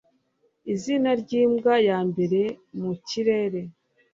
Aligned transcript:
Izina 0.73 1.09
ryimbwa 1.21 1.73
yambere 1.87 2.41
mu 2.81 2.91
kirere 3.07 3.61